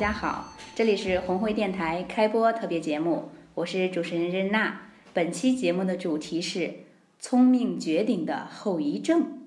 [0.00, 4.80] 大家好，这里是红会电台开播特别节目，我是主持人任娜。
[5.12, 6.72] 本期节目的主题是
[7.18, 9.42] 聪明绝顶的后遗症。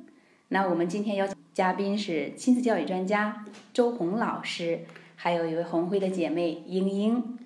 [0.50, 3.44] 那我们今天邀请嘉宾是亲子教育专家
[3.74, 4.82] 周红老师，
[5.16, 7.40] 还有一位红会的姐妹英英。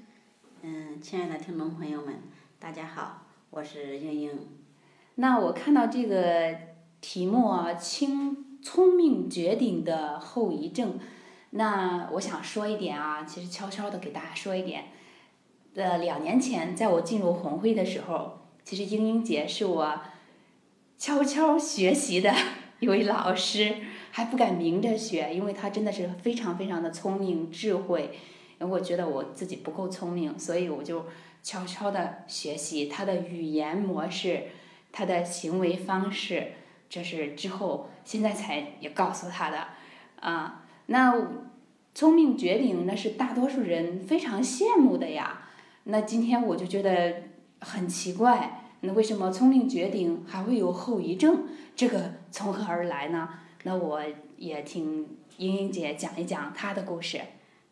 [0.64, 2.16] 嗯，亲爱的听众朋友们，
[2.60, 3.22] 大家好，
[3.52, 4.32] 我是英英。
[5.16, 6.54] 那我看到这个
[7.00, 11.00] 题目啊，轻聪明绝顶的后遗症。
[11.52, 14.86] 那我想说一点啊，其实悄悄的给大家说一点。
[15.76, 20.02] 呃，两年前在我进入红会的时候，其实英英姐是我
[20.98, 22.34] 悄悄学习的
[22.80, 23.76] 一位老师，
[24.12, 28.18] 还不敢明着学，因为她真的是非常非常的聪明智慧。
[28.60, 31.05] 因为我觉得我自己不够聪明，所以我就
[31.43, 34.48] 悄悄的学习她的语言模式，
[34.91, 36.54] 她的行为方式，
[36.90, 39.68] 这是之后现在才也告诉她的
[40.20, 40.64] 啊。
[40.88, 41.16] 那
[41.93, 45.43] 聪明绝顶，那是大多数人非常羡慕的呀。
[45.85, 47.24] 那今天我就觉得
[47.60, 51.43] 很奇怪，那为什么聪明绝顶还会有后遗症？
[51.76, 53.30] 这个从何而来呢？
[53.63, 54.02] 那我
[54.38, 57.21] 也听英英姐讲一讲她的故事。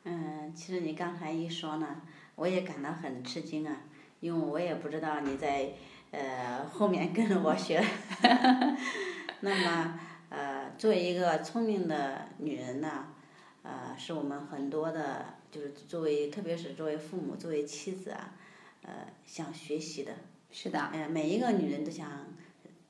[0.04, 2.02] 嗯，其实你刚才一说呢，
[2.36, 3.76] 我也感到很吃惊啊，
[4.20, 5.70] 因为我也不知道你在
[6.12, 7.84] 呃后面跟着我学。
[9.42, 10.00] 那么
[10.76, 13.08] 呃，作为一个聪明的女人呢，
[13.64, 18.34] 呃，是我们很多的，就是作为特别是作为父母、作为妻子啊，
[18.82, 20.12] 呃，想学习的。
[20.52, 20.80] 是的。
[20.80, 22.26] 哎，每一个女人都想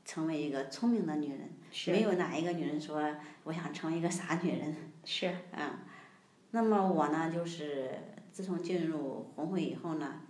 [0.04, 1.50] 成为一个聪明的女人，
[1.88, 4.76] 没有哪一个女人说我想成为一个傻女人。
[5.04, 5.36] 是。
[5.52, 5.72] 嗯。
[6.52, 7.92] 那么我呢，就是
[8.32, 10.22] 自从进入红会以后呢，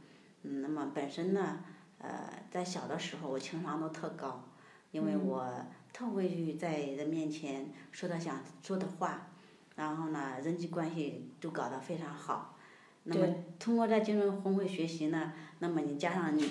[0.44, 1.60] 嗯，那么本身呢，
[2.00, 4.44] 呃，在小的时候我情商都特高，
[4.92, 5.48] 因为我
[5.96, 9.32] 特会去在人面前说他想说的话，
[9.78, 12.58] 然后呢，人际关系都搞得非常好。
[13.06, 16.46] 那么通过在金融红会学习呢，那么你加上你，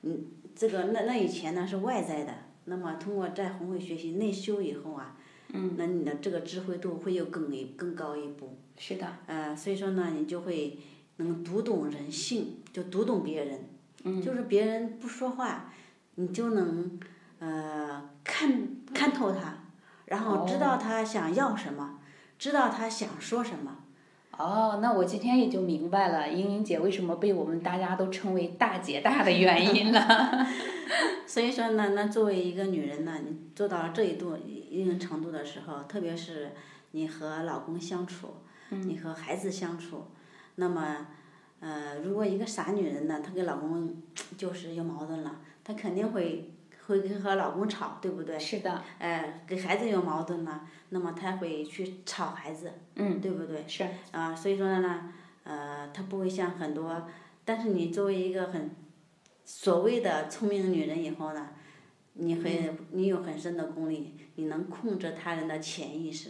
[0.00, 5.16] 你这个那那以前呢是外在的，那么通过在红会学习内修以后啊。
[5.52, 8.56] 嗯，那你的这个智慧度会又更一更高一步。
[8.76, 9.06] 是的。
[9.26, 10.76] 呃，所以说呢，你就会
[11.18, 13.60] 能读懂人性，就读懂别人。
[14.02, 14.20] 嗯。
[14.20, 15.72] 就是别人不说话，
[16.16, 16.98] 你就能
[17.38, 19.54] 呃看看透他，
[20.06, 21.98] 然后知道他想要什么，
[22.38, 23.76] 知道他想说什么。
[24.36, 30.46] 哦，那我今天也就明白了英英姐为什么被我们大家都称为大姐大的原因了。
[31.26, 36.52] 所以说呢，那作为一个女人呢，你做到了这一度一定程度的时候，特别是
[36.92, 38.28] 你和老公相处，
[38.70, 40.06] 你和孩子相处，
[40.54, 41.08] 那么
[41.58, 43.92] 呃，如果一个傻女人呢，她跟老公
[44.36, 46.52] 就是有矛盾了，她肯定会
[46.88, 48.36] 会跟和老公吵，对不对？
[48.36, 48.82] 是的。
[48.98, 53.62] 哎，跟孩子有矛盾了，那么他会去吵孩子，对不对？
[53.68, 53.86] 是。
[54.10, 55.12] 啊，所以说呢，
[55.44, 57.06] 呃，他不会像很多，
[57.44, 58.70] 但是你作为一个很。
[59.50, 61.48] 所谓的聪明女人以后呢，
[62.12, 66.28] 你很你有很深的功力，你能控制他人的潜意识，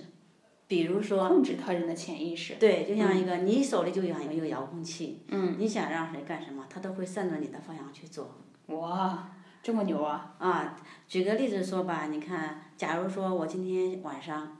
[0.69, 2.55] 比如说控制他人的潜意识。
[2.61, 5.25] 对，就像一个你手里就有一个遥控器，
[5.59, 8.37] 你想让谁干什么，他都会顺着你的方向去做。
[8.67, 9.29] 哇，
[9.63, 10.35] 这么牛啊！
[10.39, 10.77] 啊，
[11.07, 14.57] 举个例子说吧，你看，假如说我今天晚上，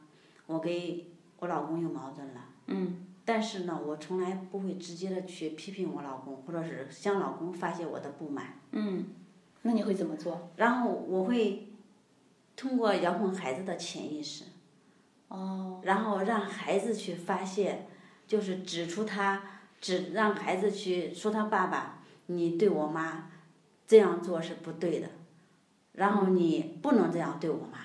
[0.47, 0.73] 我跟
[1.39, 2.45] 我老公有矛盾了。
[2.67, 3.05] 嗯。
[3.25, 8.55] 但是呢，我从来不会直接的去批评我老公，或者是向老公发泄我的不满。
[8.73, 9.05] 嗯，
[9.63, 10.51] 那你会怎么做？
[10.57, 11.69] 然后我会
[12.57, 14.45] 通过遥控孩子的潜意识。
[15.29, 15.81] 哦。
[15.83, 17.87] 然后让孩子去发泄，
[18.27, 19.43] 就是指出他，
[19.79, 23.31] 指让孩子去说他爸爸，你对我妈
[23.89, 25.09] 这样做是不对的，
[25.95, 27.79] 然后你不能这样对我妈。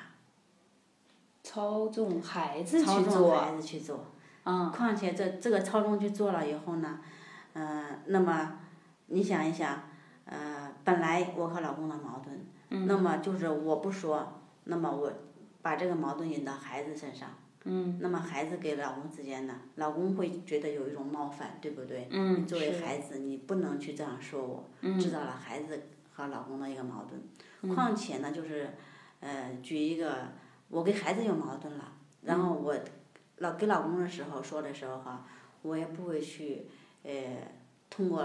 [1.41, 2.93] 操纵孩子去做。
[2.95, 4.05] 操纵孩子去做。
[4.43, 6.99] 嗯，况且这这个操纵去做了以后呢，
[7.53, 8.59] 嗯，那么
[9.07, 9.81] 你想一想，
[10.25, 15.11] 呃，本来我和老公的矛盾，那么就是我不说，那么我
[15.61, 17.29] 把这个矛盾引到孩子身上，
[17.99, 22.07] 那么孩子跟老公之间呢，老公会觉得有一种冒犯，对不对？
[22.11, 24.69] 嗯，作为孩子，你不能去这样说我，
[24.99, 25.81] 制造了孩子
[26.13, 27.75] 和老公的一个矛盾。
[27.75, 28.69] 况且呢，就是，
[29.19, 30.29] 呃，举一个，
[30.69, 32.75] 我跟孩子有矛盾了，然后我。
[33.37, 35.25] 老给老公的时候说的时候哈，
[35.63, 36.67] 我也不会去
[37.01, 37.11] 呃
[37.89, 38.23] 通过，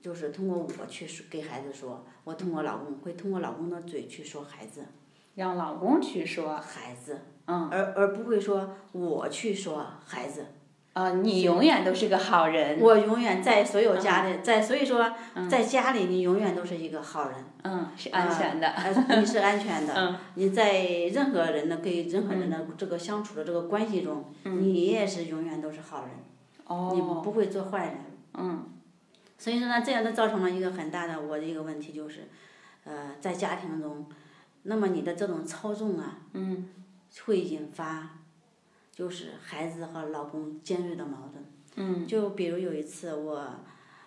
[0.00, 4.86] 就是通过我去说给孩子说，我通过老公会通过老公的嘴去说孩子，
[5.34, 10.46] 让老公去说，孩子，嗯，而而不会说我去说孩子。
[10.92, 12.78] 啊，你永远都是个好人。
[12.80, 15.12] 我永远在所有家里，在所以说，
[15.50, 17.44] 在家里你永远都是一个好人。
[17.64, 18.68] 嗯，是安全的。
[18.68, 19.92] 呃，你是安全的。
[19.92, 20.16] 嗯。
[20.34, 20.82] 你在
[21.12, 26.10] 任何人的跟任何人的这个相处的这个关系中，你也是永远都是好人。
[26.66, 26.92] 哦。
[26.94, 27.96] 你不会做坏人。
[28.34, 28.64] 嗯。
[29.36, 32.28] 所以说呢，这样就造成了一个很大的我的一个问题，就是，
[32.84, 34.06] 呃，在家庭中，
[34.64, 36.68] 那么你的这种操纵啊，嗯，
[37.24, 38.18] 会引发。
[38.96, 41.44] 就是孩子和老公尖锐的矛盾。
[41.74, 42.06] 嗯。
[42.06, 43.44] 就比如有一次我，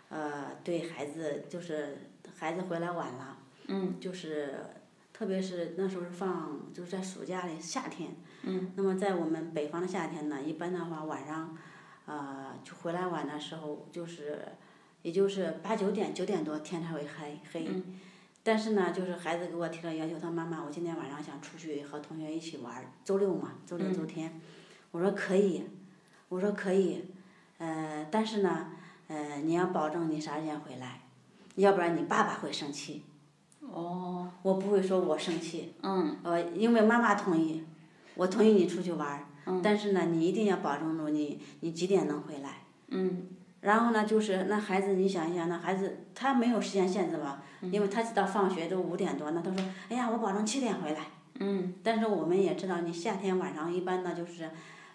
[0.08, 1.98] 呃，对孩子就是
[2.34, 3.38] 孩子回来晚了。
[3.68, 4.00] 嗯。
[4.00, 4.56] 就是，
[5.12, 8.16] 特别是那时候是放就是在暑假里夏天。
[8.44, 8.72] 嗯。
[8.78, 11.58] 那么在我们北方的夏天呢，一般的话晚上，
[12.06, 14.40] 呃，就回来晚的时候，就是，
[15.02, 17.68] 也就是八九点九点多天才会黑黑。
[17.68, 18.00] 嗯。
[18.48, 24.40] 但是呢，就是孩子给我提了要求，他妈妈，我今天晚上想出去和同学一起玩儿，周六嘛，周六周天。
[24.92, 25.66] 我说可以，
[26.30, 27.04] 我说可以，
[27.58, 28.68] 呃，但是呢，
[29.10, 31.02] 呃，你要保证你啥时间回来，
[31.56, 33.04] 要不然你爸爸会生气。
[33.60, 34.32] 哦。
[34.44, 35.74] 我不会说我生气。
[35.84, 36.16] 嗯。
[36.24, 37.66] 呃，因为妈妈同意，
[38.16, 39.26] 我同意你出去玩儿。
[39.46, 39.62] 嗯。
[39.62, 42.62] 但是呢，你一定要保证住你，你几点能回来。
[42.88, 43.28] 嗯。
[43.62, 51.00] 然后呢，就是那孩子，你想一想，那孩子他没有时间限制吧，因为他知道放学都五点多，那他说，哎呀，我保证七点回来。
[51.40, 51.74] 嗯。
[51.84, 54.50] 但是我们也知道，你夏天晚上一般呢就是。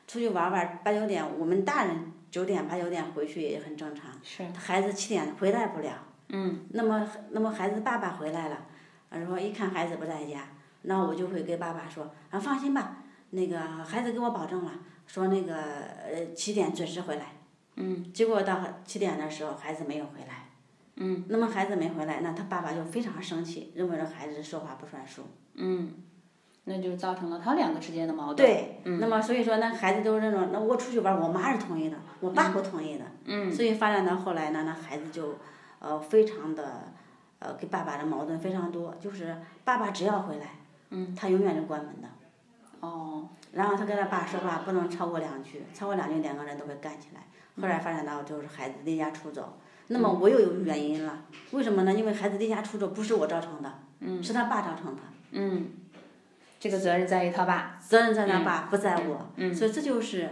[0.04, 4.10] 出去玩玩，八九点，我们大人九点八九点回去也很正常。
[4.22, 4.44] 是。
[4.48, 5.92] 孩子七点回来不了。
[6.28, 6.66] 嗯。
[6.70, 8.66] 那么，那么孩子爸爸回来了，
[9.24, 10.48] 说一看孩子不在家，
[10.82, 12.96] 那我就会跟爸爸说，啊放心吧，
[13.30, 14.72] 那个孩子给我保证了，
[15.06, 17.26] 说那个呃七点准时回来。
[17.76, 18.12] 嗯。
[18.12, 20.48] 结果到七点的时候，孩子没有回来。
[20.96, 21.24] 嗯。
[21.28, 25.22] 那么孩子没回来，那他爸爸就非常生气，认为这孩子说话不算数。
[25.54, 25.94] 嗯。
[26.64, 28.36] 那就造成了他两个之间的矛盾。
[28.36, 33.04] 对，那么所以说，那孩子都是那种，那我出去玩，我妈是同意的，我爸不同意的。
[33.24, 33.52] 嗯。
[33.52, 35.34] 所以发展到后来呢，那孩子就，
[35.80, 36.92] 呃，非常的，
[37.40, 40.46] 呃，跟爸爸的矛盾非常多，就是爸爸只要回来，
[40.90, 42.08] 嗯，他永远是关门的。
[42.78, 43.28] 哦。
[43.52, 47.26] 然后他跟他爸说话不能超过两句，超过两句两个人都会干起来。
[47.60, 49.58] 后来发展到就是孩子离家出走，
[49.88, 51.92] 那么我又有原因了，为什么呢？
[51.92, 55.02] 因为孩子离家出走不是我造成的，是他爸造成的。
[55.32, 55.70] 嗯。
[56.58, 59.30] 这个责任在于他爸，责任在他爸，不在我。
[59.36, 59.52] 嗯。
[59.54, 60.30] 所以这就是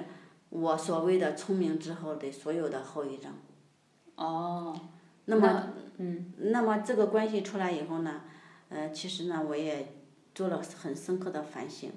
[0.49, 3.33] 我所谓的聪明之后的所有的后遗症。
[4.15, 4.81] 哦。
[5.25, 6.33] 那么，嗯。
[6.39, 8.23] 那么这个关系出来以后呢，
[8.69, 9.93] 呃，其实呢，我也
[10.33, 11.91] 做了很深刻的反省。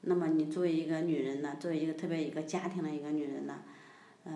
[0.00, 3.56] 那么你作为一个女人呢，作为一个特别一个家庭的一个女人呢，
[4.28, 4.34] 呃，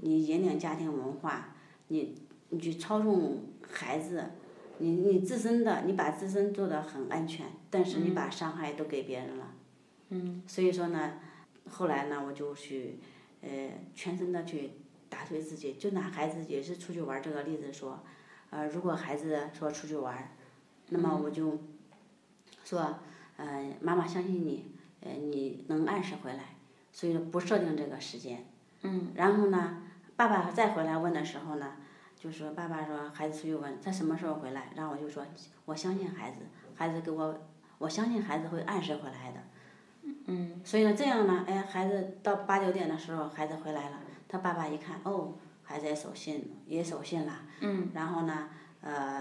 [0.00, 1.54] 你引领家庭文化，
[1.88, 2.14] 你
[2.48, 4.30] 你去操纵孩子。
[4.78, 9.54] 你你自身的，你把自身做的很安全，但是你把伤害都给别人了。
[10.08, 10.42] 嗯。
[10.46, 11.20] 所以说呢，
[11.68, 12.98] 后来呢，我就去，
[13.42, 14.70] 呃，全身的去
[15.08, 15.74] 打退自己。
[15.74, 18.02] 就拿孩子也是出去玩这个例子说，
[18.50, 20.34] 呃，如果孩子说出去玩，
[20.88, 21.58] 那么我就
[22.64, 22.98] 说，
[23.36, 24.72] 呃，妈妈相信你，
[25.02, 26.56] 呃，你能按时回来，
[26.90, 28.44] 所以说不设定这个时间。
[28.82, 29.12] 嗯。
[29.14, 29.82] 然后呢，
[30.16, 31.76] 爸爸再回来问的时候呢？
[32.14, 35.26] 就说爸爸说孩子出去问他什么时候回来，然后我就说
[35.64, 36.36] 我相信孩子，
[36.72, 37.36] 孩子给我
[37.78, 39.40] 我相信孩子会按时回来的。
[40.26, 40.60] 嗯。
[40.64, 43.98] 所以呢，这样呢，哎，孩子到八九点的时候，孩子回来了，
[44.28, 45.34] 他爸爸一看，哦，
[45.64, 47.40] 孩子也守信，也守信了。
[47.60, 47.90] 嗯。
[47.92, 48.48] 然后呢，
[48.82, 49.20] 呃，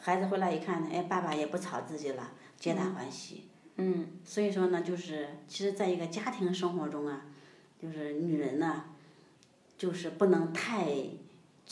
[0.00, 3.50] 孩子回来一看，哎，爸爸也不吵自己了，皆大欢喜。
[3.76, 4.06] 嗯。
[4.24, 7.26] 所以说呢，就是其实在一个家庭生活中啊，
[7.78, 8.84] 就是女人呢，
[9.80, 10.86] 就是不能太。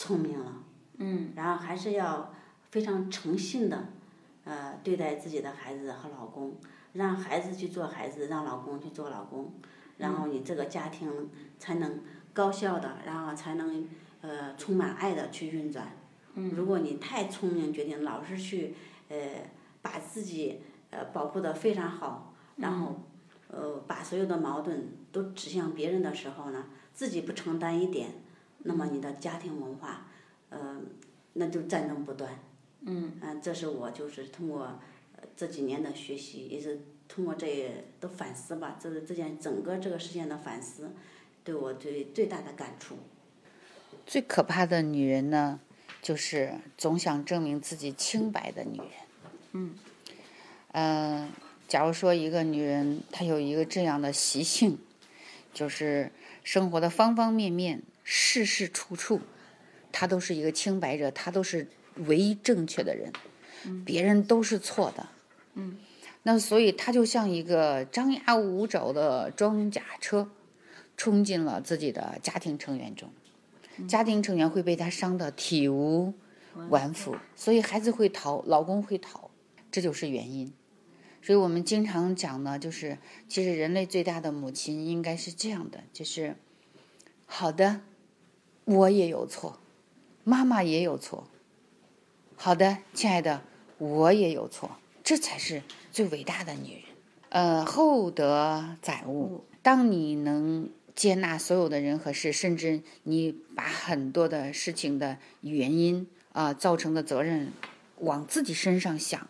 [0.01, 0.53] 聪明了，
[0.99, 2.33] 嗯，然后还是要
[2.71, 3.89] 非常诚信的，
[4.45, 6.55] 呃，对待自己的孩子和老公，
[6.93, 9.53] 让孩子去做孩子，让老公去做老公，
[9.97, 12.01] 然后你这个家庭才能
[12.33, 13.89] 高效的，然后才能
[14.21, 15.97] 呃充满爱的去运转。
[16.35, 18.77] 嗯，如果你太聪明，决定老是去
[19.09, 19.17] 呃
[19.83, 20.61] 把自己
[20.91, 23.01] 呃保护的非常好，然后
[23.49, 26.67] 呃把所有的矛盾都指向别人的时候呢，
[26.99, 28.11] 自己不承担一点。
[28.65, 30.09] 那么你的家庭文化，
[30.49, 30.81] 呃，
[31.35, 32.41] 那就战争不断。
[32.81, 33.13] 嗯。
[33.21, 34.81] 嗯，这是我就是通过
[35.37, 40.91] 这几年的学习，也是通过这的反思吧，这是这件整个这个事件的反思，
[41.45, 42.97] 对我最最大的感触。
[44.05, 45.61] 最可怕的女人呢，
[46.03, 48.89] 就是总想证明自己清白的女人。
[49.53, 49.75] 嗯。
[50.73, 51.31] 嗯，
[51.69, 54.77] 假如说一个女人她有一个这样的习性。
[55.59, 56.13] 就是
[56.45, 59.21] 生活的方方面面、事事处处，
[59.91, 61.67] 他都是一个清白者，他都是
[62.07, 63.13] 唯一正确的人，
[63.85, 65.09] 别人都是错的。
[65.55, 65.77] 嗯，
[66.23, 70.31] 那所以他就像一个张牙舞爪的装甲车，
[70.97, 73.11] 冲进了自己的家庭成员中，
[73.89, 76.15] 家庭成员会被他伤得体无
[76.69, 79.29] 完肤，所以孩子会逃，老公会逃，
[79.73, 80.53] 这就是原因。
[81.29, 82.97] 所以我们经常讲呢，就是
[83.29, 86.37] 其实人类最大的母亲应该是这样的，就是
[87.27, 87.83] 好的，
[88.65, 89.59] 我也有错，
[90.25, 91.29] 妈妈也有错。
[92.35, 93.43] 好的，亲爱的，
[93.77, 94.71] 我也有错，
[95.05, 96.83] 这才是最伟大的女人。
[97.29, 107.53] 呃，厚德载物，当你能接纳所有的人和事，甚至你把很多的事情的原因啊、造成的责任
[107.99, 109.29] 往自己身上想。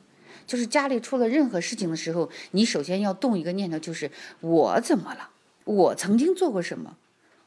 [0.48, 5.28] 就是家里出了任何事情的时候，你首先要动一个念头，就是我怎么了？
[5.64, 6.96] 我曾经做过什么？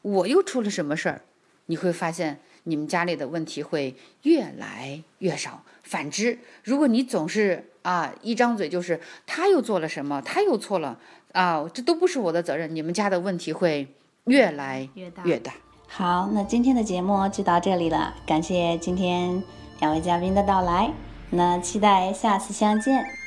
[0.00, 1.20] 我又出了什么事儿？
[1.66, 5.62] 你会发现你们家里的问题会越来越少。
[5.82, 10.98] 反之，如果你总是啊一张嘴就是他又做了什么，他又错了
[11.32, 13.88] 啊，这都不是我的责任，你们家的问题会
[14.24, 15.52] 越来越大越大。
[15.88, 19.42] 好，那今天的节目就到这里了，感谢今天
[19.80, 20.92] 两位嘉宾的到来，
[21.34, 23.21] 那期待下次相见。